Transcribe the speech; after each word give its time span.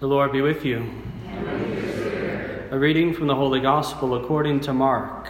The 0.00 0.06
Lord 0.06 0.32
be 0.32 0.40
with 0.40 0.64
you. 0.64 0.90
A 2.70 2.78
reading 2.78 3.14
from 3.14 3.26
the 3.26 3.34
Holy 3.34 3.60
Gospel 3.60 4.14
according 4.14 4.60
to 4.60 4.72
Mark. 4.72 5.28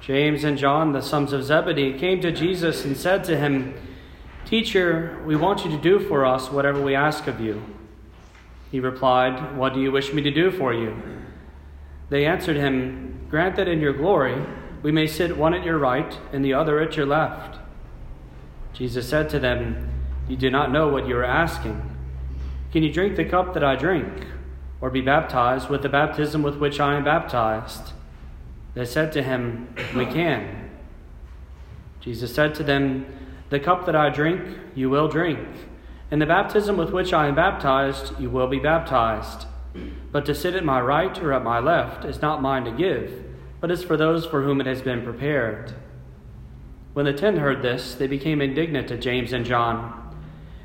James 0.00 0.44
and 0.44 0.58
John, 0.58 0.92
the 0.92 1.00
sons 1.00 1.32
of 1.32 1.44
Zebedee, 1.44 1.98
came 1.98 2.20
to 2.20 2.30
Jesus 2.30 2.84
and 2.84 2.96
said 2.96 3.24
to 3.24 3.38
him, 3.38 3.74
Teacher, 4.44 5.22
we 5.24 5.34
want 5.34 5.64
you 5.64 5.70
to 5.70 5.78
do 5.78 5.98
for 5.98 6.26
us 6.26 6.50
whatever 6.50 6.82
we 6.82 6.94
ask 6.94 7.26
of 7.26 7.40
you. 7.40 7.62
He 8.70 8.80
replied, 8.80 9.56
What 9.56 9.72
do 9.72 9.80
you 9.80 9.90
wish 9.90 10.12
me 10.12 10.20
to 10.20 10.30
do 10.30 10.50
for 10.50 10.74
you? 10.74 10.94
They 12.10 12.26
answered 12.26 12.56
him, 12.56 13.26
Grant 13.30 13.56
that 13.56 13.68
in 13.68 13.80
your 13.80 13.94
glory 13.94 14.44
we 14.82 14.92
may 14.92 15.06
sit 15.06 15.38
one 15.38 15.54
at 15.54 15.64
your 15.64 15.78
right 15.78 16.18
and 16.32 16.44
the 16.44 16.52
other 16.52 16.80
at 16.80 16.96
your 16.96 17.06
left. 17.06 17.63
Jesus 18.74 19.08
said 19.08 19.30
to 19.30 19.38
them, 19.38 19.88
You 20.28 20.36
do 20.36 20.50
not 20.50 20.72
know 20.72 20.88
what 20.88 21.06
you 21.06 21.16
are 21.16 21.24
asking. 21.24 21.80
Can 22.72 22.82
you 22.82 22.92
drink 22.92 23.14
the 23.14 23.24
cup 23.24 23.54
that 23.54 23.62
I 23.62 23.76
drink, 23.76 24.26
or 24.80 24.90
be 24.90 25.00
baptized 25.00 25.68
with 25.68 25.82
the 25.82 25.88
baptism 25.88 26.42
with 26.42 26.56
which 26.56 26.80
I 26.80 26.96
am 26.96 27.04
baptized? 27.04 27.92
They 28.74 28.84
said 28.84 29.12
to 29.12 29.22
him, 29.22 29.72
We 29.94 30.06
can. 30.06 30.70
Jesus 32.00 32.34
said 32.34 32.54
to 32.56 32.64
them, 32.64 33.06
The 33.50 33.60
cup 33.60 33.86
that 33.86 33.94
I 33.94 34.10
drink, 34.10 34.58
you 34.74 34.90
will 34.90 35.06
drink, 35.06 35.48
and 36.10 36.20
the 36.20 36.26
baptism 36.26 36.76
with 36.76 36.90
which 36.90 37.12
I 37.12 37.28
am 37.28 37.36
baptized, 37.36 38.18
you 38.18 38.28
will 38.28 38.48
be 38.48 38.58
baptized. 38.58 39.46
But 40.10 40.26
to 40.26 40.34
sit 40.34 40.54
at 40.54 40.64
my 40.64 40.80
right 40.80 41.16
or 41.18 41.32
at 41.32 41.44
my 41.44 41.60
left 41.60 42.04
is 42.04 42.20
not 42.20 42.42
mine 42.42 42.64
to 42.64 42.72
give, 42.72 43.24
but 43.60 43.70
is 43.70 43.84
for 43.84 43.96
those 43.96 44.26
for 44.26 44.42
whom 44.42 44.60
it 44.60 44.66
has 44.66 44.82
been 44.82 45.02
prepared. 45.02 45.72
When 46.94 47.06
the 47.06 47.12
ten 47.12 47.36
heard 47.36 47.60
this, 47.60 47.94
they 47.94 48.06
became 48.06 48.40
indignant 48.40 48.90
at 48.90 49.00
James 49.00 49.32
and 49.32 49.44
John. 49.44 50.00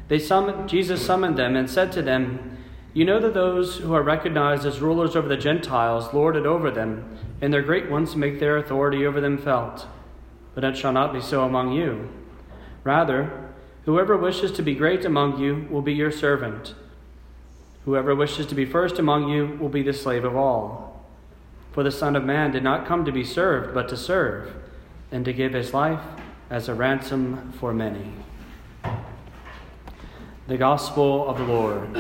They 0.10 0.20
summoned, 0.20 0.70
Jesus 0.70 1.04
summoned 1.04 1.38
them 1.38 1.56
and 1.56 1.70
said 1.70 1.92
to 1.94 2.04
them, 2.04 2.58
You 2.94 3.04
know 3.04 3.20
that 3.20 3.34
those 3.34 3.78
who 3.78 3.94
are 3.94 4.04
recognized 4.04 4.66
as 4.66 4.80
rulers 4.80 5.16
over 5.16 5.28
the 5.28 5.38
Gentiles 5.38 6.14
lord 6.14 6.36
it 6.36 6.46
over 6.46 6.70
them, 6.70 7.18
and 7.42 7.52
their 7.52 7.64
great 7.64 7.90
ones 7.90 8.16
make 8.16 8.40
their 8.40 8.58
authority 8.58 9.06
over 9.06 9.20
them 9.20 9.40
felt. 9.40 9.88
But 10.54 10.64
it 10.64 10.78
shall 10.78 10.94
not 10.94 11.14
be 11.14 11.22
so 11.22 11.44
among 11.44 11.74
you. 11.74 12.10
Rather, 12.84 13.50
whoever 13.86 14.16
wishes 14.16 14.52
to 14.54 14.62
be 14.62 14.76
great 14.76 15.06
among 15.06 15.40
you 15.40 15.68
will 15.72 15.82
be 15.82 15.94
your 15.94 16.12
servant. 16.12 16.76
Whoever 17.86 18.14
wishes 18.14 18.46
to 18.48 18.56
be 18.56 18.66
first 18.66 19.00
among 19.00 19.30
you 19.30 19.58
will 19.60 19.70
be 19.70 19.82
the 19.82 19.94
slave 19.94 20.24
of 20.24 20.36
all. 20.36 21.04
For 21.72 21.82
the 21.82 21.92
Son 21.92 22.16
of 22.16 22.24
Man 22.24 22.52
did 22.52 22.64
not 22.64 22.86
come 22.86 23.04
to 23.06 23.12
be 23.12 23.24
served, 23.24 23.74
but 23.74 23.90
to 23.90 23.98
serve, 23.98 24.54
and 25.12 25.26
to 25.26 25.34
give 25.34 25.54
his 25.54 25.74
life 25.74 26.04
as 26.50 26.70
a 26.70 26.74
ransom 26.74 27.54
for 27.60 27.74
many. 27.74 28.14
The 30.48 30.58
Gospel 30.58 31.28
of 31.28 31.38
the 31.38 31.44
Lord. 31.44 31.96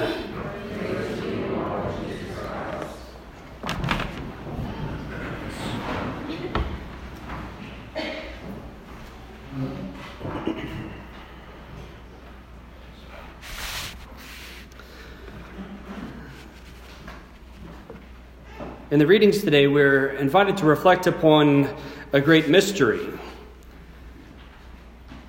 In 18.99 19.07
the 19.07 19.07
readings 19.07 19.41
today, 19.41 19.65
we're 19.65 20.09
invited 20.09 20.57
to 20.57 20.65
reflect 20.65 21.07
upon 21.07 21.73
a 22.11 22.19
great 22.19 22.49
mystery. 22.49 22.99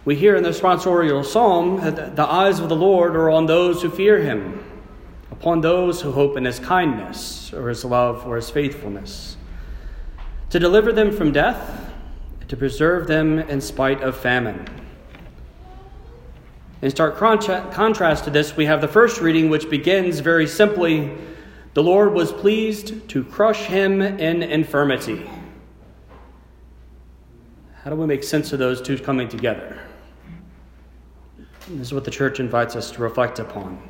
We 0.05 0.17
hear 0.17 0.35
in 0.35 0.43
the 0.43 0.49
responsorial 0.49 1.25
psalm 1.25 1.77
that 1.83 2.17
the 2.17 2.27
eyes 2.27 2.59
of 2.59 2.69
the 2.69 2.75
Lord 2.75 3.15
are 3.15 3.31
on 3.31 3.47
those 3.47 3.81
who 3.81 3.89
fear 3.89 4.19
him, 4.19 4.61
upon 5.31 5.61
those 5.61 6.01
who 6.01 6.11
hope 6.11 6.37
in 6.37 6.47
his 6.47 6.59
kindness, 6.59 7.53
or 7.53 7.69
his 7.69 7.85
love, 7.85 8.27
or 8.27 8.35
his 8.35 8.51
faithfulness, 8.51 9.37
to 10.49 10.59
deliver 10.59 10.93
them 10.93 11.13
from 11.13 11.31
death, 11.31 11.93
to 12.49 12.57
preserve 12.57 13.07
them 13.07 13.39
in 13.39 13.61
spite 13.61 14.03
of 14.03 14.17
famine. 14.17 14.67
In 16.83 16.91
stark 16.91 17.17
contrast 17.19 18.25
to 18.25 18.31
this, 18.31 18.57
we 18.57 18.67
have 18.67 18.81
the 18.81 18.89
first 18.89 19.21
reading, 19.21 19.49
which 19.49 19.71
begins 19.71 20.19
very 20.19 20.49
simply 20.49 21.17
the 21.75 21.83
Lord 21.83 22.13
was 22.13 22.33
pleased 22.33 23.09
to 23.11 23.23
crush 23.23 23.65
him 23.65 24.03
in 24.03 24.43
infirmity. 24.43 25.29
How 27.83 27.91
do 27.91 27.97
we 27.97 28.07
make 28.07 28.25
sense 28.25 28.53
of 28.53 28.59
those 28.59 28.83
two 28.83 28.99
coming 28.99 29.29
together? 29.29 29.81
This 31.69 31.89
is 31.89 31.95
what 31.95 32.05
the 32.05 32.11
church 32.11 32.41
invites 32.41 32.75
us 32.75 32.91
to 32.93 33.03
reflect 33.03 33.39
upon. 33.39 33.81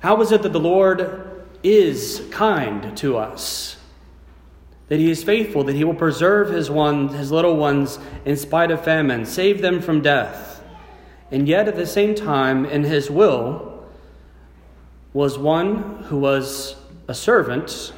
How 0.00 0.20
is 0.22 0.32
it 0.32 0.42
that 0.42 0.52
the 0.52 0.60
Lord 0.60 1.46
is 1.62 2.26
kind 2.30 2.96
to 2.96 3.18
us? 3.18 3.76
That 4.88 4.98
he 4.98 5.10
is 5.10 5.22
faithful, 5.22 5.64
that 5.64 5.76
he 5.76 5.84
will 5.84 5.94
preserve 5.94 6.48
his 6.48 6.70
one, 6.70 7.08
his 7.08 7.30
little 7.30 7.56
ones 7.56 7.98
in 8.24 8.36
spite 8.36 8.70
of 8.70 8.82
famine, 8.82 9.26
save 9.26 9.60
them 9.60 9.82
from 9.82 10.00
death. 10.00 10.62
And 11.30 11.46
yet 11.46 11.68
at 11.68 11.76
the 11.76 11.86
same 11.86 12.14
time, 12.14 12.64
in 12.64 12.84
his 12.84 13.10
will, 13.10 13.84
was 15.12 15.38
one 15.38 16.04
who 16.04 16.18
was 16.18 16.76
a 17.08 17.14
servant, 17.14 17.92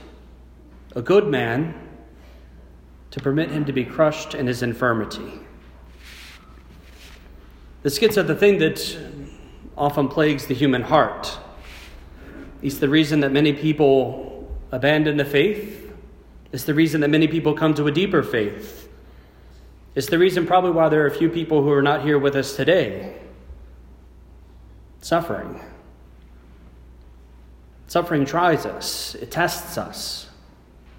a 0.94 1.02
good 1.02 1.26
man, 1.26 1.74
to 3.10 3.20
permit 3.20 3.50
him 3.50 3.64
to 3.64 3.72
be 3.72 3.84
crushed 3.84 4.34
in 4.34 4.46
his 4.46 4.62
infirmity. 4.62 5.40
This 7.82 7.98
gets 7.98 8.18
at 8.18 8.26
the 8.26 8.34
thing 8.34 8.58
that 8.58 8.98
often 9.76 10.08
plagues 10.08 10.46
the 10.46 10.54
human 10.54 10.82
heart. 10.82 11.38
It's 12.60 12.78
the 12.78 12.88
reason 12.88 13.20
that 13.20 13.32
many 13.32 13.52
people 13.52 14.50
abandon 14.72 15.16
the 15.16 15.24
faith. 15.24 15.92
It's 16.52 16.64
the 16.64 16.74
reason 16.74 17.00
that 17.02 17.08
many 17.08 17.28
people 17.28 17.54
come 17.54 17.74
to 17.74 17.86
a 17.86 17.92
deeper 17.92 18.22
faith. 18.22 18.88
It's 19.94 20.08
the 20.08 20.18
reason, 20.18 20.46
probably, 20.46 20.72
why 20.72 20.88
there 20.88 21.02
are 21.02 21.06
a 21.06 21.14
few 21.14 21.28
people 21.28 21.62
who 21.62 21.72
are 21.72 21.82
not 21.82 22.02
here 22.02 22.18
with 22.18 22.34
us 22.36 22.56
today. 22.56 23.16
Suffering. 25.00 25.62
Suffering 27.88 28.26
tries 28.26 28.66
us, 28.66 29.14
it 29.14 29.30
tests 29.30 29.78
us, 29.78 30.28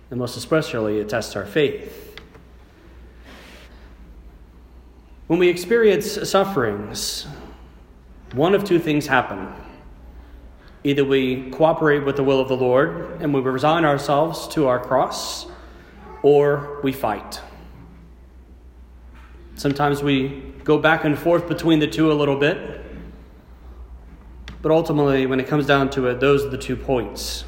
and 0.10 0.20
most 0.20 0.36
especially, 0.36 1.00
it 1.00 1.08
tests 1.08 1.36
our 1.36 1.46
faith. 1.46 2.20
When 5.28 5.38
we 5.38 5.50
experience 5.50 6.28
sufferings, 6.28 7.28
one 8.34 8.56
of 8.56 8.64
two 8.64 8.80
things 8.80 9.06
happen. 9.06 9.54
Either 10.84 11.06
we 11.06 11.52
cooperate 11.52 12.00
with 12.00 12.16
the 12.16 12.24
will 12.24 12.40
of 12.40 12.48
the 12.48 12.58
Lord 12.58 13.22
and 13.22 13.36
we 13.36 13.42
resign 13.42 13.86
ourselves 13.86 14.48
to 14.50 14.68
our 14.68 14.80
cross, 14.80 15.46
or 16.24 16.80
we 16.82 16.92
fight. 16.92 17.40
Sometimes 19.54 20.02
we 20.02 20.54
go 20.64 20.80
back 20.80 21.06
and 21.06 21.20
forth 21.20 21.48
between 21.48 21.78
the 21.78 21.88
two 21.88 22.12
a 22.12 22.14
little 22.14 22.38
bit. 22.38 22.82
But 24.62 24.72
ultimately, 24.72 25.25
when 25.25 25.40
it 25.40 25.47
comes 25.47 25.66
down 25.66 25.90
to 25.92 26.08
it, 26.08 26.20
those 26.20 26.44
are 26.44 26.50
the 26.50 26.58
two 26.58 26.75
points. 26.75 27.46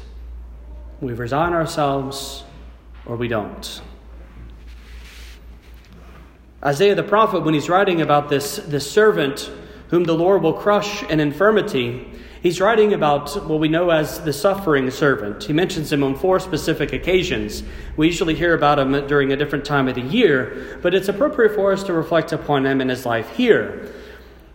We 1.00 1.12
resign 1.12 1.52
ourselves 1.52 2.44
or 3.04 3.16
we 3.16 3.28
don't. 3.28 3.82
Isaiah 6.64 6.94
the 6.94 7.02
prophet, 7.02 7.42
when 7.42 7.54
he's 7.54 7.68
writing 7.68 8.00
about 8.00 8.28
this, 8.28 8.56
this 8.56 8.88
servant 8.88 9.50
whom 9.88 10.04
the 10.04 10.14
Lord 10.14 10.42
will 10.42 10.52
crush 10.52 11.02
in 11.02 11.20
infirmity, 11.20 12.08
he's 12.40 12.60
writing 12.60 12.94
about 12.94 13.46
what 13.46 13.58
we 13.58 13.68
know 13.68 13.90
as 13.90 14.20
the 14.20 14.32
suffering 14.32 14.90
servant. 14.90 15.42
He 15.42 15.52
mentions 15.52 15.92
him 15.92 16.02
on 16.04 16.14
four 16.14 16.38
specific 16.40 16.92
occasions. 16.92 17.62
We 17.96 18.06
usually 18.06 18.34
hear 18.34 18.54
about 18.54 18.78
him 18.78 19.06
during 19.06 19.32
a 19.32 19.36
different 19.36 19.64
time 19.64 19.88
of 19.88 19.96
the 19.96 20.02
year, 20.02 20.78
but 20.80 20.94
it's 20.94 21.08
appropriate 21.08 21.54
for 21.54 21.72
us 21.72 21.82
to 21.84 21.92
reflect 21.92 22.32
upon 22.32 22.64
him 22.64 22.80
in 22.80 22.88
his 22.88 23.04
life 23.04 23.28
here. 23.30 23.92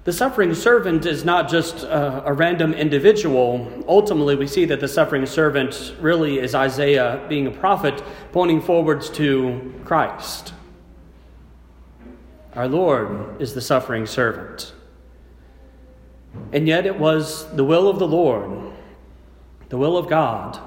The 0.08 0.14
suffering 0.14 0.56
servant 0.56 1.06
is 1.06 1.26
not 1.26 1.50
just 1.50 1.84
a, 1.84 2.26
a, 2.26 2.32
random 2.32 2.74
individual. 2.74 3.84
Ultimately, 3.90 4.38
we 4.38 4.48
see 4.48 4.64
that 4.64 4.80
the 4.80 4.88
suffering 4.88 5.26
servant 5.26 5.96
really 6.00 6.40
is 6.40 6.56
Isaiah 6.56 7.26
being 7.28 7.46
a 7.46 7.52
prophet, 7.52 8.02
pointing 8.32 8.62
forwards 8.62 9.10
to 9.10 9.74
Christ. 9.84 10.54
Our 12.56 12.70
Lord 12.70 13.42
is 13.42 13.54
the 13.54 13.60
suffering 13.60 14.06
servant. 14.06 14.72
And 16.54 16.70
yet, 16.70 16.86
it 16.86 16.98
was 16.98 17.46
the 17.58 17.66
will 17.66 17.90
of 17.90 18.00
the 18.00 18.08
Lord, 18.08 18.72
the 19.68 19.78
will 19.78 19.98
of 19.98 20.08
God, 20.08 20.58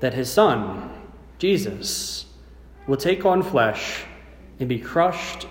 that 0.00 0.12
his 0.12 0.30
Son, 0.30 0.90
Jesus, 1.38 2.26
will 2.86 2.98
take 2.98 3.24
on 3.24 3.42
flesh 3.42 4.04
and 4.58 4.68
be 4.68 4.78
crushed 4.78 5.46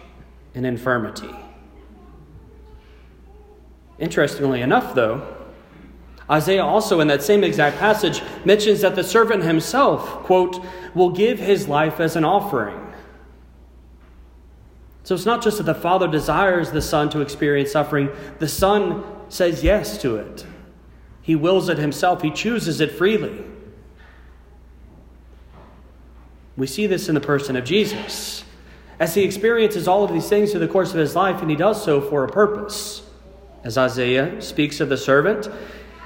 in 0.54 0.64
infirmity. 0.64 1.36
Interestingly 4.00 4.62
enough, 4.62 4.96
though, 4.96 5.36
Isaiah 6.30 6.64
also, 6.64 7.00
in 7.00 7.08
that 7.08 7.24
same 7.24 7.44
exact 7.44 7.80
passage, 7.80 8.22
mentions 8.46 8.82
that 8.82 8.96
the 8.96 9.04
servant 9.04 9.44
himself, 9.44 10.08
quote, 10.24 10.64
will 10.94 11.10
give 11.10 11.40
his 11.40 11.68
life 11.68 12.00
as 12.00 12.16
an 12.16 12.24
offering. 12.24 12.80
So 15.04 15.16
it's 15.16 15.26
not 15.26 15.42
just 15.42 15.58
that 15.58 15.64
the 15.64 15.74
Father 15.74 16.08
desires 16.08 16.72
the 16.72 16.84
Son 16.84 17.10
to 17.10 17.22
experience 17.22 17.72
suffering, 17.72 18.10
the 18.38 18.48
Son 18.48 19.04
says 19.28 19.64
yes 19.64 20.00
to 20.04 20.18
it. 20.18 20.46
He 21.24 21.36
wills 21.36 21.68
it 21.68 21.80
himself, 21.80 22.22
he 22.22 22.30
chooses 22.30 22.80
it 22.80 22.92
freely. 22.92 23.44
We 26.56 26.68
see 26.68 26.86
this 26.86 27.10
in 27.10 27.16
the 27.16 27.22
person 27.22 27.56
of 27.56 27.64
Jesus. 27.64 28.44
As 29.00 29.16
he 29.16 29.24
experiences 29.24 29.88
all 29.88 30.04
of 30.04 30.12
these 30.12 30.30
things 30.30 30.52
through 30.52 30.60
the 30.60 30.68
course 30.68 30.92
of 30.92 31.00
his 31.00 31.16
life, 31.16 31.42
and 31.42 31.50
he 31.50 31.56
does 31.56 31.84
so 31.84 32.02
for 32.02 32.24
a 32.24 32.28
purpose. 32.28 33.09
As 33.64 33.78
Isaiah 33.78 34.42
speaks 34.42 34.80
of 34.80 34.90
the 34.90 34.98
servant, 34.98 35.50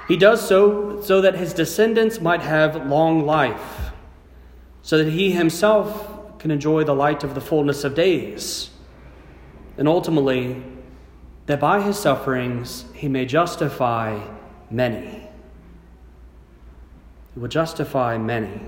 he 0.08 0.16
does 0.16 0.46
so 0.46 1.00
so 1.00 1.20
that 1.20 1.36
his 1.36 1.52
descendants 1.52 2.20
might 2.20 2.42
have 2.42 2.86
long 2.86 3.24
life, 3.24 3.92
so 4.82 4.98
that 4.98 5.10
he 5.10 5.32
himself 5.32 6.38
can 6.38 6.50
enjoy 6.50 6.84
the 6.84 6.94
light 6.94 7.24
of 7.24 7.34
the 7.34 7.40
fullness 7.40 7.84
of 7.84 7.94
days, 7.94 8.70
and 9.78 9.88
ultimately, 9.88 10.62
that 11.46 11.60
by 11.60 11.80
his 11.80 11.98
sufferings 11.98 12.84
he 12.94 13.08
may 13.08 13.24
justify 13.24 14.20
many. 14.70 15.28
He 17.34 17.40
will 17.40 17.48
justify 17.48 18.18
many. 18.18 18.60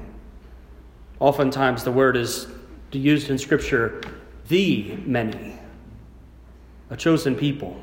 Oftentimes, 1.21 1.85
the 1.85 1.93
word 1.93 2.17
is 2.17 2.47
used 2.93 3.31
in 3.31 3.39
Scripture, 3.39 4.01
the 4.49 4.97
many, 5.05 5.59
a 6.89 6.97
chosen 6.97 7.35
people. 7.35 7.83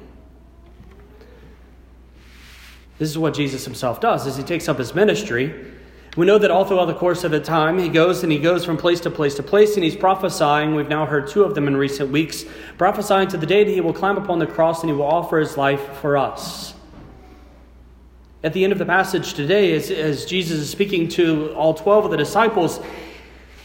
This 2.99 3.09
is 3.09 3.17
what 3.17 3.33
Jesus 3.33 3.65
himself 3.65 3.99
does 3.99 4.27
as 4.27 4.37
he 4.37 4.43
takes 4.43 4.69
up 4.69 4.77
his 4.77 4.93
ministry. 4.93 5.71
We 6.15 6.27
know 6.27 6.37
that 6.37 6.51
all 6.51 6.63
throughout 6.63 6.85
the 6.85 6.93
course 6.93 7.23
of 7.23 7.31
the 7.31 7.39
time, 7.39 7.79
he 7.79 7.89
goes 7.89 8.21
and 8.21 8.31
he 8.31 8.37
goes 8.37 8.63
from 8.63 8.77
place 8.77 8.99
to 9.01 9.09
place 9.09 9.33
to 9.35 9.43
place, 9.43 9.75
and 9.75 9.83
he's 9.83 9.95
prophesying. 9.95 10.75
We've 10.75 10.87
now 10.87 11.07
heard 11.07 11.27
two 11.27 11.43
of 11.43 11.55
them 11.55 11.67
in 11.67 11.75
recent 11.75 12.11
weeks, 12.11 12.45
prophesying 12.77 13.29
to 13.29 13.37
the 13.37 13.47
day 13.47 13.63
that 13.63 13.71
he 13.71 13.81
will 13.81 13.93
climb 13.93 14.17
upon 14.17 14.37
the 14.37 14.45
cross 14.45 14.81
and 14.81 14.91
he 14.91 14.95
will 14.95 15.07
offer 15.07 15.39
his 15.39 15.57
life 15.57 15.81
for 15.97 16.15
us. 16.15 16.75
At 18.43 18.53
the 18.53 18.63
end 18.63 18.73
of 18.73 18.79
the 18.79 18.85
passage 18.85 19.33
today, 19.33 19.73
as, 19.73 19.89
as 19.89 20.25
Jesus 20.25 20.59
is 20.59 20.69
speaking 20.69 21.07
to 21.09 21.51
all 21.55 21.73
12 21.73 22.05
of 22.05 22.11
the 22.11 22.17
disciples, 22.17 22.79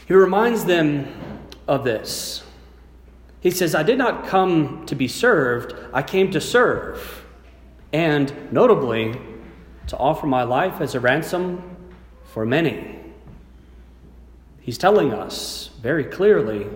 he 0.06 0.14
reminds 0.14 0.64
them 0.64 1.06
of 1.66 1.84
this. 1.84 2.44
He 3.40 3.50
says, 3.50 3.74
I 3.74 3.82
did 3.82 3.98
not 3.98 4.26
come 4.26 4.86
to 4.86 4.94
be 4.94 5.06
served, 5.06 5.74
I 5.92 6.02
came 6.02 6.30
to 6.30 6.40
serve. 6.40 7.26
And 7.92 8.52
notably, 8.52 9.18
to 9.88 9.96
offer 9.96 10.26
my 10.26 10.42
life 10.42 10.80
as 10.80 10.94
a 10.94 11.00
ransom 11.00 11.76
for 12.24 12.44
many. 12.44 13.00
He's 14.60 14.76
telling 14.78 15.12
us 15.12 15.70
very 15.80 16.04
clearly 16.04 16.66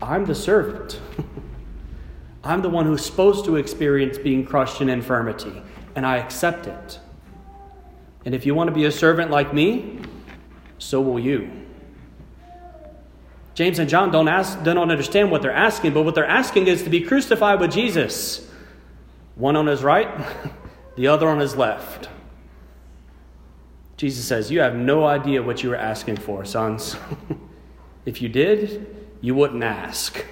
I'm 0.00 0.24
the 0.24 0.34
servant. 0.34 1.00
I'm 2.44 2.62
the 2.62 2.70
one 2.70 2.86
who's 2.86 3.04
supposed 3.04 3.44
to 3.46 3.56
experience 3.56 4.18
being 4.18 4.44
crushed 4.44 4.80
in 4.80 4.88
infirmity, 4.88 5.62
and 5.94 6.06
I 6.06 6.18
accept 6.18 6.66
it. 6.66 7.00
And 8.24 8.34
if 8.34 8.46
you 8.46 8.54
want 8.54 8.68
to 8.68 8.74
be 8.74 8.84
a 8.84 8.92
servant 8.92 9.30
like 9.30 9.52
me, 9.52 10.00
so 10.78 11.00
will 11.00 11.18
you. 11.18 11.50
James 13.54 13.78
and 13.78 13.88
John 13.88 14.10
don't, 14.10 14.28
ask, 14.28 14.62
don't 14.62 14.78
understand 14.78 15.30
what 15.30 15.42
they're 15.42 15.50
asking, 15.50 15.94
but 15.94 16.02
what 16.02 16.14
they're 16.14 16.26
asking 16.26 16.66
is 16.66 16.82
to 16.82 16.90
be 16.90 17.00
crucified 17.00 17.58
with 17.58 17.72
Jesus. 17.72 18.45
One 19.36 19.54
on 19.54 19.66
his 19.66 19.84
right, 19.84 20.08
the 20.96 21.06
other 21.06 21.28
on 21.28 21.38
his 21.38 21.56
left. 21.56 22.08
Jesus 23.96 24.24
says, 24.24 24.50
You 24.50 24.60
have 24.60 24.74
no 24.74 25.06
idea 25.06 25.42
what 25.42 25.62
you 25.62 25.70
were 25.70 25.76
asking 25.76 26.16
for, 26.16 26.44
sons. 26.44 26.96
if 28.06 28.20
you 28.20 28.28
did, 28.28 28.86
you 29.20 29.34
wouldn't 29.34 29.62
ask. 29.62 30.24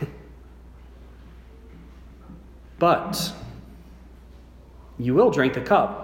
but 2.79 3.33
you 4.99 5.15
will 5.15 5.31
drink 5.31 5.55
the 5.55 5.61
cup. 5.61 6.03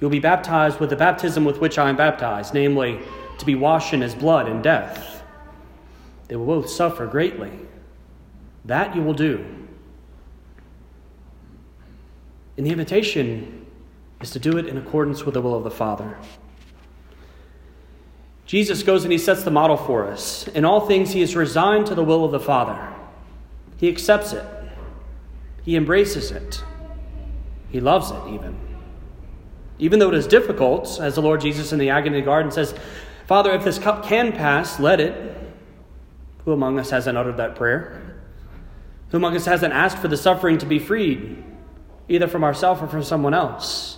You'll 0.00 0.10
be 0.10 0.20
baptized 0.20 0.80
with 0.80 0.90
the 0.90 0.96
baptism 0.96 1.44
with 1.44 1.58
which 1.60 1.78
I 1.78 1.90
am 1.90 1.96
baptized, 1.96 2.54
namely, 2.54 3.00
to 3.38 3.46
be 3.46 3.54
washed 3.54 3.92
in 3.92 4.00
his 4.00 4.14
blood 4.14 4.48
and 4.48 4.62
death. 4.62 5.22
They 6.28 6.36
will 6.36 6.46
both 6.46 6.70
suffer 6.70 7.06
greatly. 7.06 7.50
That 8.64 8.94
you 8.94 9.02
will 9.02 9.14
do. 9.14 9.44
And 12.60 12.66
the 12.66 12.72
invitation 12.72 13.64
is 14.20 14.32
to 14.32 14.38
do 14.38 14.58
it 14.58 14.66
in 14.66 14.76
accordance 14.76 15.24
with 15.24 15.32
the 15.32 15.40
will 15.40 15.54
of 15.54 15.64
the 15.64 15.70
Father. 15.70 16.18
Jesus 18.44 18.82
goes 18.82 19.02
and 19.02 19.10
he 19.10 19.16
sets 19.16 19.44
the 19.44 19.50
model 19.50 19.78
for 19.78 20.06
us. 20.06 20.46
In 20.48 20.66
all 20.66 20.86
things, 20.86 21.12
he 21.12 21.22
is 21.22 21.34
resigned 21.34 21.86
to 21.86 21.94
the 21.94 22.04
will 22.04 22.22
of 22.22 22.32
the 22.32 22.38
Father. 22.38 22.92
He 23.78 23.88
accepts 23.88 24.34
it, 24.34 24.44
he 25.64 25.74
embraces 25.74 26.32
it, 26.32 26.62
he 27.70 27.80
loves 27.80 28.10
it 28.10 28.20
even. 28.28 28.58
Even 29.78 29.98
though 29.98 30.10
it 30.10 30.14
is 30.14 30.26
difficult, 30.26 31.00
as 31.00 31.14
the 31.14 31.22
Lord 31.22 31.40
Jesus 31.40 31.72
in 31.72 31.78
the 31.78 31.88
agony 31.88 32.18
of 32.18 32.24
the 32.24 32.26
garden 32.26 32.52
says, 32.52 32.74
Father, 33.26 33.52
if 33.52 33.64
this 33.64 33.78
cup 33.78 34.04
can 34.04 34.32
pass, 34.32 34.78
let 34.78 35.00
it. 35.00 35.34
Who 36.44 36.52
among 36.52 36.78
us 36.78 36.90
hasn't 36.90 37.16
uttered 37.16 37.38
that 37.38 37.56
prayer? 37.56 38.18
Who 39.12 39.16
among 39.16 39.34
us 39.34 39.46
hasn't 39.46 39.72
asked 39.72 39.96
for 39.96 40.08
the 40.08 40.18
suffering 40.18 40.58
to 40.58 40.66
be 40.66 40.78
freed, 40.78 41.44
either 42.10 42.28
from 42.28 42.44
ourselves 42.44 42.82
or 42.82 42.88
from 42.88 43.02
someone 43.02 43.32
else? 43.32 43.96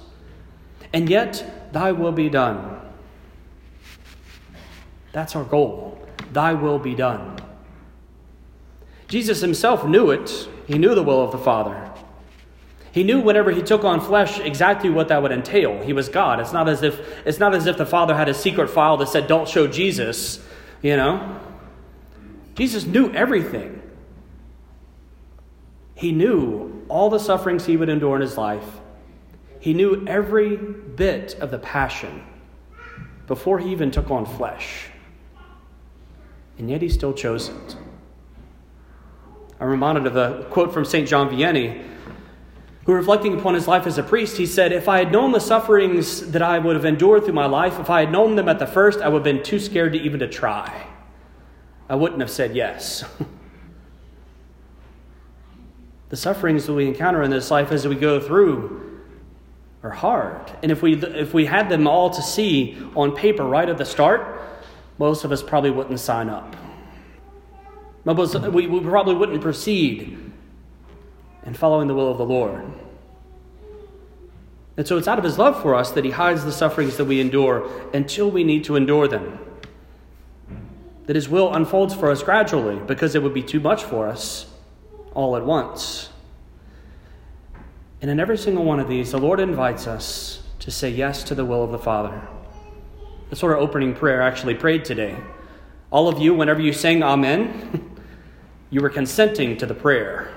And 0.93 1.09
yet, 1.09 1.73
thy 1.73 1.91
will 1.91 2.13
be 2.13 2.29
done. 2.29 2.79
That's 5.13 5.35
our 5.35 5.45
goal. 5.45 5.99
Thy 6.33 6.55
will 6.55 6.79
be 6.79 6.95
done. 6.95 7.39
Jesus 9.09 9.41
himself 9.41 9.87
knew 9.87 10.11
it. 10.11 10.49
He 10.67 10.79
knew 10.79 10.95
the 10.95 11.03
will 11.03 11.23
of 11.23 11.33
the 11.33 11.39
Father. 11.39 11.91
He 12.93 13.05
knew 13.05 13.21
whenever 13.21 13.51
he 13.51 13.63
took 13.63 13.85
on 13.85 14.01
flesh 14.01 14.39
exactly 14.39 14.91
what 14.91 15.09
that 15.09 15.23
would 15.23 15.33
entail. 15.33 15.83
He 15.83 15.93
was 15.95 16.09
God. 16.09 16.41
It's 16.41 16.53
not 16.53 16.69
as 16.69 16.83
if 16.83 17.01
it's 17.27 17.39
not 17.39 17.55
as 17.55 17.67
if 17.67 17.79
the 17.79 17.87
Father 17.87 18.15
had 18.15 18.29
a 18.29 18.35
secret 18.35 18.69
file 18.69 18.99
that 18.99 19.09
said, 19.09 19.27
"Don't 19.27 19.49
show 19.49 19.67
Jesus," 19.67 20.47
you 20.83 20.97
know. 20.97 21.39
Jesus 22.55 22.85
knew 22.85 23.11
everything. 23.13 23.81
He 25.95 26.13
knew 26.13 26.72
all 26.89 27.11
the 27.11 27.19
sufferings 27.19 27.67
he 27.67 27.77
would 27.77 27.89
endure 27.89 28.17
in 28.17 28.23
his 28.23 28.37
life. 28.37 28.81
He 29.61 29.75
knew 29.75 30.05
every 30.07 30.57
bit 30.57 31.35
of 31.35 31.51
the 31.51 31.59
passion 31.59 32.25
before 33.27 33.59
he 33.59 33.71
even 33.71 33.91
took 33.91 34.11
on 34.11 34.27
flesh. 34.27 34.89
And 36.59 36.69
yet 36.69 36.83
he 36.83 36.89
still 36.89 37.13
chose 37.13 37.49
it. 37.49 37.77
I'm 39.61 39.69
reminded 39.69 40.07
of 40.07 40.17
a 40.17 40.45
quote 40.51 40.75
from 40.75 40.85
St. 40.85 41.09
John 41.09 41.31
Vianney, 41.31 41.85
who, 42.85 42.93
reflecting 42.93 43.39
upon 43.39 43.55
his 43.55 43.69
life 43.69 43.87
as 43.87 43.97
a 43.97 44.03
priest, 44.03 44.37
he 44.37 44.47
said, 44.47 44.73
If 44.73 44.89
I 44.89 44.99
had 44.99 45.13
known 45.13 45.31
the 45.31 45.39
sufferings 45.39 46.33
that 46.33 46.43
I 46.43 46.59
would 46.59 46.75
have 46.75 46.85
endured 46.85 47.25
through 47.25 47.35
my 47.35 47.47
life, 47.47 47.79
if 47.79 47.89
I 47.89 48.01
had 48.01 48.11
known 48.11 48.35
them 48.35 48.49
at 48.49 48.59
the 48.59 48.67
first, 48.67 49.01
I 49.01 49.09
would 49.09 49.25
have 49.25 49.37
been 49.37 49.45
too 49.45 49.61
scared 49.61 49.93
to 49.93 50.01
even 50.01 50.19
to 50.19 50.29
try. 50.29 50.89
I 51.89 51.95
wouldn't 51.95 52.21
have 52.21 52.31
said 52.31 52.57
yes. 52.57 53.05
the 56.13 56.17
sufferings 56.19 56.67
that 56.67 56.75
we 56.75 56.87
encounter 56.87 57.23
in 57.23 57.31
this 57.31 57.51
life 57.51 57.73
as 57.73 57.89
we 57.89 57.95
go 57.95 58.21
through 58.21 59.01
are 59.83 59.89
hard. 59.89 60.53
And 60.63 60.71
if 60.71 60.83
we, 60.83 60.95
if 61.03 61.33
we 61.33 61.47
had 61.47 61.71
them 61.71 61.87
all 61.87 62.11
to 62.11 62.21
see 62.21 62.77
on 62.95 63.17
paper 63.17 63.45
right 63.45 63.67
at 63.67 63.79
the 63.79 63.87
start, 63.87 64.43
most 64.99 65.25
of 65.25 65.33
us 65.33 65.43
probably 65.43 65.71
wouldn't 65.71 65.99
sign 66.01 66.29
up. 66.29 66.55
We, 68.05 68.67
we 68.67 68.81
probably 68.81 69.15
wouldn't 69.15 69.41
proceed 69.41 70.19
in 71.47 71.55
following 71.55 71.89
the 71.89 71.95
will 71.95 72.11
of 72.11 72.19
the 72.19 72.27
Lord. 72.27 72.71
And 74.77 74.87
so 74.87 74.99
it's 74.99 75.09
out 75.09 75.17
of 75.17 75.25
his 75.25 75.39
love 75.39 75.63
for 75.63 75.75
us 75.75 75.93
that 75.93 76.05
he 76.05 76.11
hides 76.11 76.45
the 76.45 76.53
sufferings 76.53 76.99
that 76.99 77.07
we 77.07 77.23
endure 77.23 77.71
until 77.95 78.31
we 78.31 78.45
need 78.45 78.65
to 78.65 78.77
endure 78.77 79.09
them 79.09 79.39
that 81.07 81.17
His 81.17 81.29
will 81.29 81.53
unfolds 81.53 81.95
for 81.95 82.11
us 82.11 82.23
gradually 82.23 82.79
because 82.87 83.15
it 83.15 83.23
would 83.23 83.35
be 83.35 83.43
too 83.43 83.59
much 83.59 83.83
for 83.83 84.07
us 84.07 84.52
all 85.15 85.37
at 85.37 85.45
once. 85.45 86.09
And 88.01 88.11
in 88.11 88.19
every 88.19 88.37
single 88.37 88.65
one 88.65 88.81
of 88.81 88.89
these, 88.89 89.13
the 89.13 89.19
Lord 89.19 89.41
invites 89.41 89.87
us 89.87 90.43
to 90.59 90.71
say 90.71 90.91
yes 90.91 91.23
to 91.25 91.35
the 91.35 91.45
will 91.45 91.63
of 91.63 91.71
the 91.71 91.79
Father. 91.79 92.21
That's 93.31 93.43
what 93.43 93.51
our 93.51 93.59
opening 93.59 93.95
prayer 93.95 94.21
actually 94.21 94.55
prayed 94.55 94.85
today. 94.85 95.17
All 95.91 96.09
of 96.09 96.19
you, 96.19 96.35
whenever 96.35 96.61
you 96.61 96.73
sang 96.73 97.03
Amen, 97.03 97.97
you 98.71 98.81
were 98.81 98.91
consenting 98.91 99.57
to 99.59 99.67
the 99.67 99.75
prayer. 99.75 100.33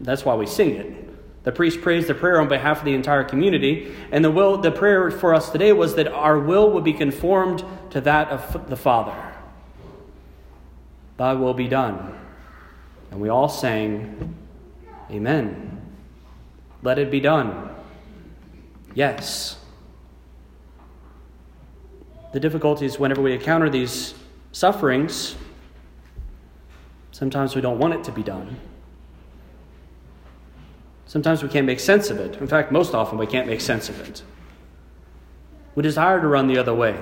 That's 0.00 0.24
why 0.24 0.34
we 0.34 0.46
sing 0.46 0.70
it. 0.70 1.44
The 1.44 1.52
priest 1.52 1.80
prays 1.80 2.06
the 2.06 2.14
prayer 2.14 2.40
on 2.40 2.48
behalf 2.48 2.80
of 2.80 2.84
the 2.84 2.94
entire 2.94 3.24
community, 3.24 3.94
and 4.12 4.24
the 4.24 4.30
will 4.30 4.58
the 4.58 4.70
prayer 4.70 5.10
for 5.10 5.34
us 5.34 5.50
today 5.50 5.72
was 5.72 5.94
that 5.94 6.08
our 6.08 6.38
will 6.38 6.70
would 6.72 6.84
be 6.84 6.92
conformed 6.92 7.64
to 7.90 8.00
that 8.02 8.28
of 8.28 8.68
the 8.68 8.76
Father. 8.76 9.16
Thy 11.16 11.32
will 11.32 11.54
be 11.54 11.68
done. 11.68 12.18
And 13.10 13.20
we 13.20 13.28
all 13.28 13.48
sang, 13.48 14.36
Amen. 15.10 15.80
Let 16.82 16.98
it 16.98 17.10
be 17.10 17.20
done. 17.20 17.74
Yes. 18.94 19.58
The 22.32 22.40
difficulty 22.40 22.86
is 22.86 22.98
whenever 22.98 23.20
we 23.20 23.34
encounter 23.34 23.68
these 23.68 24.14
sufferings, 24.52 25.36
Sometimes 27.20 27.54
we 27.54 27.60
don't 27.60 27.78
want 27.78 27.92
it 27.92 28.02
to 28.04 28.12
be 28.12 28.22
done. 28.22 28.56
Sometimes 31.06 31.42
we 31.42 31.50
can't 31.50 31.66
make 31.66 31.78
sense 31.78 32.08
of 32.08 32.18
it. 32.18 32.36
In 32.40 32.46
fact, 32.46 32.72
most 32.72 32.94
often 32.94 33.18
we 33.18 33.26
can't 33.26 33.46
make 33.46 33.60
sense 33.60 33.90
of 33.90 34.00
it. 34.08 34.22
We 35.74 35.82
desire 35.82 36.18
to 36.18 36.26
run 36.26 36.46
the 36.46 36.56
other 36.56 36.72
way. 36.72 36.98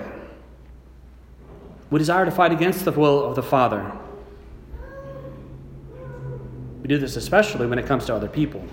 We 1.91 2.01
desire 2.01 2.25
to 2.25 2.33
fight 2.33 2.51
against 2.51 2.85
the 2.85 2.91
will 2.91 3.25
of 3.25 3.37
the 3.37 3.45
Father. 3.45 3.93
We 6.89 6.95
do 6.95 7.01
this 7.01 7.17
especially 7.17 7.67
when 7.67 7.79
it 7.79 7.85
comes 7.85 8.07
to 8.07 8.15
other 8.15 8.29
people. 8.29 8.65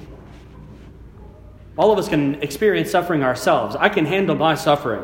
All 1.78 1.92
of 1.92 2.00
us 2.00 2.08
can 2.08 2.36
experience 2.36 2.90
suffering 2.90 3.24
ourselves. 3.24 3.76
I 3.76 3.90
can 3.90 4.06
handle 4.06 4.38
my 4.38 4.56
suffering. 4.56 5.04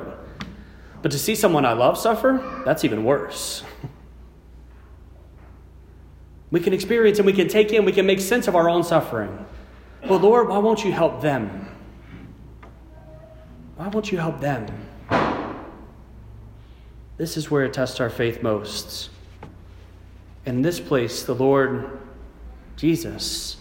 But 1.01 1.11
to 1.11 1.19
see 1.19 1.35
someone 1.35 1.65
I 1.65 1.73
love 1.73 1.97
suffer, 1.97 2.41
that's 2.63 2.85
even 2.85 3.03
worse. 3.03 3.63
We 6.51 6.61
can 6.61 6.71
experience 6.71 7.19
and 7.19 7.25
we 7.25 7.33
can 7.33 7.49
take 7.49 7.73
in, 7.73 7.83
we 7.83 7.91
can 7.91 8.05
make 8.05 8.21
sense 8.21 8.47
of 8.47 8.55
our 8.55 8.69
own 8.69 8.81
suffering. 8.81 9.45
But 10.07 10.21
Lord, 10.21 10.47
why 10.47 10.59
won't 10.59 10.85
you 10.85 10.93
help 10.93 11.19
them? 11.21 11.67
Why 13.75 13.89
won't 13.89 14.09
you 14.09 14.19
help 14.19 14.39
them? 14.39 14.67
This 17.17 17.35
is 17.35 17.51
where 17.51 17.65
it 17.65 17.73
tests 17.73 17.99
our 17.99 18.09
faith 18.09 18.41
most. 18.41 19.09
In 20.45 20.61
this 20.61 20.79
place, 20.79 21.23
the 21.23 21.35
Lord 21.35 21.99
Jesus 22.75 23.57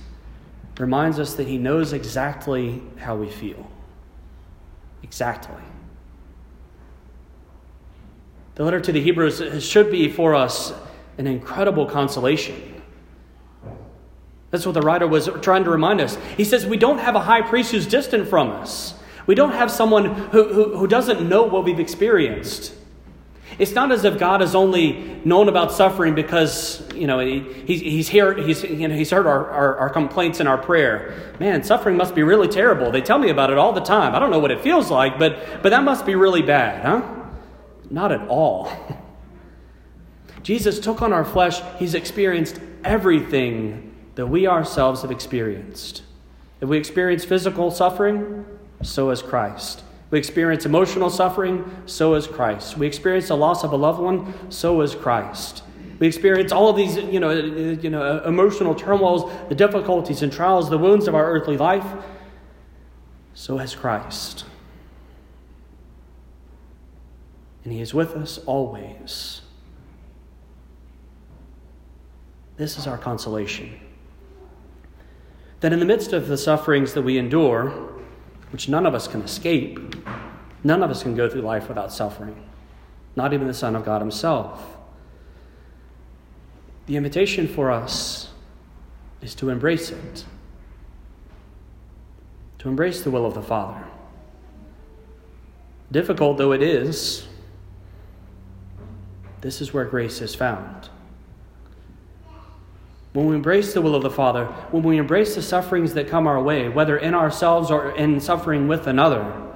reminds 0.79 1.19
us 1.19 1.35
that 1.35 1.47
He 1.47 1.59
knows 1.59 1.93
exactly 1.93 2.83
how 2.99 3.17
we 3.17 3.29
feel. 3.29 3.71
Exactly. 5.03 5.63
The 8.55 8.65
letter 8.65 8.81
to 8.81 8.93
the 8.93 9.01
Hebrews 9.01 9.65
should 9.65 9.91
be 9.91 10.11
for 10.11 10.35
us 10.35 10.73
an 11.19 11.27
incredible 11.27 11.87
consolation. 11.87 12.83
That's 14.51 14.67
what 14.67 14.73
the 14.73 14.81
writer 14.81 15.07
was 15.07 15.29
trying 15.43 15.65
to 15.65 15.71
remind 15.71 16.01
us. 16.01 16.17
He 16.37 16.45
says, 16.45 16.67
We 16.67 16.77
don't 16.77 16.99
have 16.99 17.15
a 17.15 17.21
high 17.21 17.43
priest 17.43 17.71
who's 17.71 17.87
distant 17.87 18.29
from 18.29 18.51
us. 18.51 18.95
We 19.27 19.35
don't 19.35 19.53
have 19.53 19.71
someone 19.71 20.07
who, 20.07 20.53
who, 20.53 20.77
who 20.77 20.87
doesn't 20.87 21.29
know 21.29 21.45
what 21.45 21.65
we've 21.65 21.79
experienced. 21.79 22.75
It's 23.59 23.73
not 23.73 23.93
as 23.93 24.05
if 24.05 24.19
God 24.19 24.41
has 24.41 24.55
only 24.55 25.21
known 25.25 25.49
about 25.49 25.73
suffering 25.73 26.15
because, 26.15 26.83
you 26.95 27.07
know, 27.07 27.19
he, 27.19 27.41
he's, 27.41 27.81
he's, 27.81 28.09
heard, 28.09 28.39
he's, 28.39 28.63
you 28.63 28.89
know, 28.89 28.95
he's 28.95 29.11
heard 29.11 29.27
our, 29.27 29.51
our, 29.51 29.77
our 29.77 29.91
complaints 29.91 30.41
and 30.41 30.49
our 30.49 30.59
prayer. 30.59 31.35
Man, 31.39 31.63
suffering 31.63 31.97
must 31.97 32.15
be 32.15 32.23
really 32.23 32.49
terrible. 32.49 32.91
They 32.91 33.03
tell 33.03 33.19
me 33.19 33.29
about 33.31 33.51
it 33.51 33.59
all 33.59 33.73
the 33.73 33.81
time. 33.81 34.15
I 34.15 34.19
don't 34.19 34.31
know 34.31 34.39
what 34.39 34.51
it 34.51 34.61
feels 34.61 34.91
like, 34.91 35.19
but, 35.19 35.63
but 35.63 35.71
that 35.71 35.83
must 35.83 36.07
be 36.07 36.15
really 36.15 36.43
bad, 36.43 36.85
huh? 36.85 37.03
Not 37.91 38.13
at 38.13 38.27
all. 38.29 38.73
Jesus 40.43 40.81
took 40.81 41.03
on 41.03 41.13
our 41.13 41.25
flesh. 41.25 41.61
He's 41.79 41.95
experienced 41.95 42.61
everything 42.85 43.95
that 44.15 44.27
we 44.27 44.47
ourselves 44.47 45.03
have 45.03 45.11
experienced. 45.11 46.03
If 46.61 46.69
we 46.69 46.79
experience 46.79 47.25
physical 47.25 47.71
suffering, 47.71 48.45
so 48.83 49.11
has 49.11 49.23
Christ. 49.23 49.83
We 50.11 50.19
experience 50.19 50.67
emotional 50.67 51.09
suffering, 51.09 51.83
so 51.87 52.15
is 52.15 52.27
Christ. 52.27 52.77
We 52.77 52.87
experience 52.87 53.29
the 53.29 53.37
loss 53.37 53.63
of 53.63 53.73
a 53.73 53.77
loved 53.77 54.01
one, 54.01 54.35
so 54.51 54.81
is 54.81 54.95
Christ. 54.95 55.63
We 56.01 56.07
experience 56.07 56.51
all 56.51 56.69
of 56.69 56.77
these, 56.77 56.97
you 56.97 57.21
know, 57.21 57.31
you 57.31 57.91
know, 57.91 58.23
emotional 58.25 58.75
turmoils, 58.75 59.31
the 59.49 59.55
difficulties 59.55 60.23
and 60.23 60.33
trials, 60.33 60.69
the 60.69 60.79
wounds 60.79 61.07
of 61.07 61.15
our 61.15 61.31
earthly 61.31 61.57
life, 61.57 61.85
so 63.35 63.59
has 63.59 63.75
Christ. 63.75 64.45
And 67.65 67.73
He 67.73 67.81
is 67.81 67.95
with 67.95 68.17
us 68.17 68.39
always. 68.47 69.43
This 72.57 72.79
is 72.79 72.87
our 72.87 72.99
consolation. 72.99 73.79
That 75.61 75.73
in 75.73 75.79
the 75.79 75.85
midst 75.85 76.13
of 76.13 76.27
the 76.27 76.39
sufferings 76.39 76.95
that 76.95 77.03
we 77.03 77.17
endure, 77.19 77.69
which 78.51 78.69
none 78.69 78.87
of 78.87 78.95
us 78.95 79.07
can 79.07 79.23
escape. 79.23 80.00
None 80.63 80.83
of 80.83 80.91
us 80.91 81.03
can 81.03 81.15
go 81.15 81.29
through 81.29 81.43
life 81.43 81.69
without 81.69 81.93
suffering, 81.93 82.37
not 83.17 83.33
even 83.33 83.47
the 83.47 83.55
Son 83.55 83.75
of 83.75 83.85
God 83.85 84.01
Himself. 84.01 84.77
The 86.87 86.97
invitation 86.97 87.49
for 87.49 87.71
us 87.71 88.31
is 89.23 89.35
to 89.37 89.49
embrace 89.49 89.91
it, 89.91 90.25
to 92.59 92.69
embrace 92.69 93.03
the 93.03 93.11
will 93.11 93.25
of 93.25 93.35
the 93.35 93.43
Father. 93.43 93.85
Difficult 95.91 96.37
though 96.37 96.53
it 96.53 96.63
is, 96.63 97.27
this 99.41 99.61
is 99.61 99.73
where 99.73 99.85
grace 99.85 100.21
is 100.21 100.35
found. 100.35 100.91
When 103.13 103.27
we 103.27 103.35
embrace 103.35 103.75
the 103.75 103.81
will 103.81 103.95
of 103.95 104.03
the 104.03 104.11
Father, 104.11 104.47
when 104.71 104.83
we 104.83 104.99
embrace 104.99 105.35
the 105.35 105.43
sufferings 105.43 105.95
that 105.95 106.09
come 106.09 106.27
our 106.27 106.41
way, 106.41 106.69
whether 106.69 106.97
in 106.97 107.15
ourselves 107.15 107.71
or 107.71 107.97
in 107.97 108.21
suffering 108.21 108.69
with 108.69 108.87
another, 108.87 109.50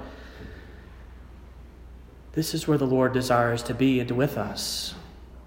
this 2.35 2.53
is 2.53 2.67
where 2.67 2.77
the 2.77 2.85
Lord 2.85 3.13
desires 3.13 3.63
to 3.63 3.73
be 3.73 3.99
and 3.99 4.11
with 4.11 4.37
us, 4.37 4.93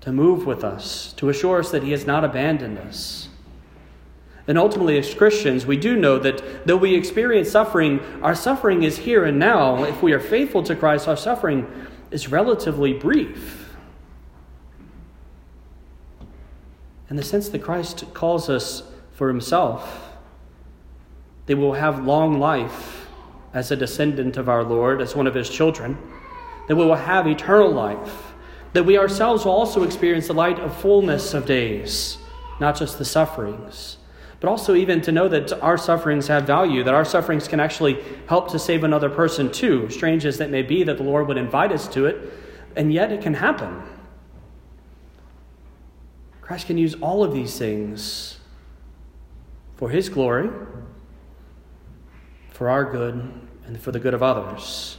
to 0.00 0.11
move 0.11 0.47
with 0.47 0.64
us, 0.64 1.12
to 1.14 1.28
assure 1.28 1.61
us 1.61 1.71
that 1.71 1.83
He 1.83 1.92
has 1.92 2.07
not 2.07 2.25
abandoned 2.25 2.78
us. 2.78 3.28
And 4.47 4.59
ultimately, 4.59 4.99
as 4.99 5.14
Christians, 5.14 5.66
we 5.66 5.76
do 5.76 5.97
know 5.97 6.18
that 6.18 6.66
though 6.66 6.76
we 6.76 6.95
experience 6.95 7.50
suffering, 7.50 8.00
our 8.23 8.35
suffering 8.35 8.83
is 8.83 8.97
here 8.97 9.25
and 9.25 9.38
now. 9.38 9.85
If 9.85 10.02
we 10.02 10.12
are 10.12 10.21
faithful 10.21 10.62
to 10.64 10.75
Christ, 10.75 11.07
our 11.07 11.18
suffering 11.18 11.71
is 12.11 12.28
relatively 12.28 12.95
brief. 12.95 13.68
in 17.11 17.16
the 17.16 17.23
sense 17.23 17.49
that 17.49 17.61
Christ 17.61 18.04
calls 18.12 18.50
us 18.50 18.83
for 19.12 19.28
himself. 19.28 20.12
They 21.47 21.54
will 21.54 21.75
have 21.75 22.04
long 22.04 22.38
life 22.38 23.09
as 23.54 23.71
a 23.71 23.76
descendant 23.76 24.37
of 24.37 24.49
our 24.49 24.62
Lord, 24.62 25.00
as 25.00 25.16
one 25.16 25.26
of 25.26 25.35
his 25.35 25.49
children. 25.49 25.97
That 26.68 26.76
we 26.76 26.84
will 26.84 26.94
have 26.94 27.26
eternal 27.26 27.70
life. 27.70 28.32
That 28.75 28.84
we 28.84 28.96
ourselves 28.98 29.44
will 29.44 29.52
also 29.52 29.82
experience 29.82 30.28
the 30.28 30.34
light 30.34 30.60
of 30.60 30.76
fullness 30.76 31.34
of 31.34 31.46
days, 31.46 32.18
not 32.60 32.76
just 32.76 32.98
the 32.98 33.04
sufferings. 33.04 33.96
But 34.40 34.48
also, 34.48 34.76
even 34.76 35.00
to 35.00 35.10
know 35.10 35.26
that 35.26 35.52
our 35.60 35.76
sufferings 35.76 36.28
have 36.28 36.44
value, 36.44 36.84
that 36.84 36.94
our 36.94 37.04
sufferings 37.04 37.48
can 37.48 37.58
actually 37.58 38.00
help 38.28 38.50
to 38.52 38.58
save 38.58 38.84
another 38.84 39.10
person 39.10 39.50
too, 39.50 39.90
strange 39.90 40.25
as 40.25 40.38
that 40.38 40.50
may 40.50 40.62
be, 40.62 40.84
that 40.84 40.96
the 40.96 41.02
Lord 41.02 41.26
would 41.26 41.37
invite 41.37 41.72
us 41.72 41.88
to 41.88 42.06
it, 42.06 42.32
and 42.76 42.92
yet 42.92 43.10
it 43.10 43.20
can 43.20 43.34
happen. 43.34 43.82
Christ 46.40 46.68
can 46.68 46.78
use 46.78 46.94
all 47.00 47.25
of 47.25 47.32
these 47.32 47.58
things 47.58 48.38
for 49.75 49.90
His 49.90 50.08
glory, 50.08 50.50
for 52.50 52.68
our 52.70 52.84
good, 52.84 53.14
and 53.66 53.80
for 53.80 53.90
the 53.90 53.98
good 53.98 54.14
of 54.14 54.22
others. 54.22 54.98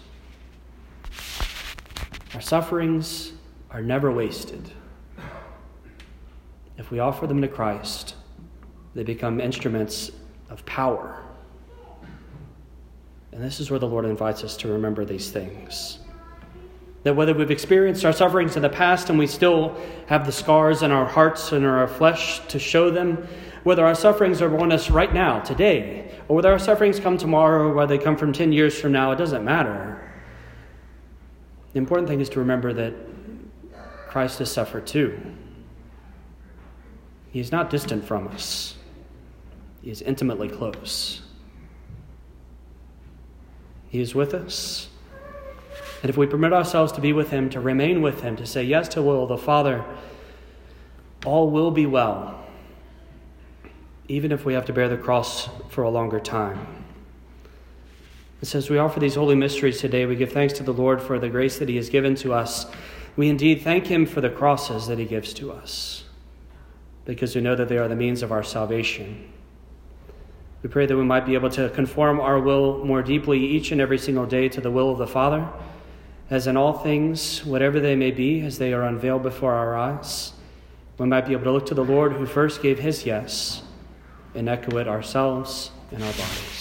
Our 2.40 2.44
sufferings 2.44 3.34
are 3.70 3.82
never 3.82 4.14
wasted. 4.14 4.62
If 6.78 6.90
we 6.90 7.00
offer 7.00 7.28
them 7.28 7.42
to 7.42 7.50
Christ, 7.50 8.16
they 8.96 9.04
become 9.04 9.42
instruments 9.42 10.12
of 10.50 10.66
power. 10.66 11.22
And 13.34 13.44
this 13.44 13.60
is 13.60 13.70
where 13.70 13.78
the 13.78 13.90
Lord 13.90 14.06
invites 14.06 14.46
us 14.46 14.56
to 14.56 14.70
remember 14.70 15.04
these 15.04 15.32
things. 15.32 16.00
That 17.04 17.14
whether 17.14 17.34
we've 17.34 17.52
experienced 17.52 18.06
our 18.06 18.14
sufferings 18.14 18.56
in 18.56 18.62
the 18.62 18.70
past 18.70 19.10
and 19.10 19.20
we 19.20 19.28
still 19.28 19.76
have 20.08 20.26
the 20.26 20.32
scars 20.32 20.82
in 20.82 20.92
our 20.92 21.06
hearts 21.06 21.52
and 21.52 21.66
in 21.66 21.70
our 21.70 21.90
flesh 21.90 22.40
to 22.48 22.58
show 22.58 22.90
them, 22.90 23.28
whether 23.66 23.86
our 23.86 23.96
sufferings 23.96 24.42
are 24.42 24.58
on 24.60 24.72
us 24.72 24.90
right 24.90 25.14
now, 25.14 25.42
today, 25.42 26.10
or 26.30 26.38
whether 26.38 26.54
our 26.54 26.58
sufferings 26.58 27.02
come 27.02 27.18
tomorrow 27.18 27.68
or 27.68 27.74
whether 27.74 27.98
they 27.98 28.02
come 28.02 28.16
from 28.16 28.32
10 28.32 28.54
years 28.54 28.80
from 28.80 28.94
now, 28.94 29.12
it 29.12 29.18
doesn't 29.18 29.44
matter. 29.44 30.09
The 31.74 31.80
important 31.80 32.08
thing 32.08 32.20
is 32.20 32.30
to 32.30 32.40
remember 32.40 32.74
that 32.74 32.94
Christ 34.08 34.40
has 34.40 34.52
suffered 34.52 34.88
too. 34.88 35.20
He 37.32 37.40
is 37.40 37.52
not 37.52 37.70
distant 37.70 38.04
from 38.06 38.28
us, 38.30 38.76
He 39.82 39.92
is 39.92 40.02
intimately 40.02 40.50
close. 40.50 41.22
He 43.90 44.00
is 44.00 44.14
with 44.14 44.36
us. 44.36 44.88
And 46.02 46.10
if 46.10 46.18
we 46.18 46.28
permit 46.28 46.54
ourselves 46.54 46.92
to 46.94 47.02
be 47.02 47.12
with 47.12 47.32
Him, 47.32 47.50
to 47.50 47.60
remain 47.60 48.02
with 48.02 48.22
Him, 48.22 48.36
to 48.38 48.46
say 48.46 48.64
yes 48.64 48.88
to 48.90 49.02
will 49.02 49.24
of 49.24 49.30
the 49.30 49.38
Father, 49.38 49.84
all 51.26 51.50
will 51.50 51.72
be 51.72 51.86
well, 51.86 52.46
even 54.08 54.32
if 54.32 54.46
we 54.46 54.54
have 54.54 54.66
to 54.66 54.74
bear 54.74 54.88
the 54.88 54.98
cross 54.98 55.50
for 55.70 55.84
a 55.84 55.90
longer 55.90 56.20
time. 56.20 56.79
So, 58.42 58.58
as 58.58 58.70
we 58.70 58.78
offer 58.78 59.00
these 59.00 59.16
holy 59.16 59.36
mysteries 59.36 59.80
today, 59.80 60.06
we 60.06 60.16
give 60.16 60.32
thanks 60.32 60.54
to 60.54 60.64
the 60.64 60.74
Lord 60.74 61.02
for 61.02 61.20
the 61.20 61.30
grace 61.30 61.60
that 61.60 61.68
He 61.68 61.76
has 61.76 61.90
given 61.90 62.16
to 62.16 62.34
us. 62.34 62.66
We 63.16 63.28
indeed 63.28 63.62
thank 63.62 63.88
Him 63.88 64.06
for 64.06 64.22
the 64.22 64.30
crosses 64.30 64.88
that 64.88 64.98
He 64.98 65.06
gives 65.06 65.34
to 65.36 65.52
us, 65.52 66.06
because 67.06 67.36
we 67.36 67.42
know 67.42 67.56
that 67.56 67.68
they 67.68 67.78
are 67.78 67.88
the 67.88 67.96
means 67.96 68.22
of 68.22 68.32
our 68.32 68.44
salvation. 68.44 69.32
We 70.64 70.70
pray 70.70 70.86
that 70.86 70.96
we 70.96 71.04
might 71.04 71.26
be 71.26 71.34
able 71.34 71.50
to 71.52 71.70
conform 71.70 72.20
our 72.20 72.40
will 72.40 72.86
more 72.86 73.02
deeply 73.02 73.40
each 73.40 73.72
and 73.72 73.82
every 73.82 73.98
single 73.98 74.26
day 74.26 74.48
to 74.50 74.62
the 74.62 74.72
will 74.72 74.92
of 74.92 74.98
the 74.98 75.08
Father 75.08 75.50
as 76.30 76.46
in 76.46 76.56
all 76.56 76.74
things, 76.74 77.44
whatever 77.44 77.80
they 77.80 77.96
may 77.96 78.12
be, 78.12 78.42
as 78.42 78.60
they 78.60 78.72
are 78.72 78.84
unveiled 78.84 79.24
before 79.24 79.54
our 79.54 79.76
eyes, 79.76 80.34
we 80.98 81.08
might 81.08 81.26
be 81.26 81.34
able 81.34 81.46
to 81.46 81.52
look 81.52 81.66
to 81.68 81.74
the 81.74 81.84
Lord 81.84 82.14
who 82.14 82.26
first 82.26 82.62
gave 82.62 82.80
his 82.80 83.06
yes 83.06 83.64
and 84.36 84.48
echo 84.48 84.78
it 84.78 84.88
ourselves 84.88 85.72
in 85.92 86.02
our 86.04 86.12
bodies. 86.12 86.59